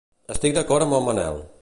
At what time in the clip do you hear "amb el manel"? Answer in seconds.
0.87-1.43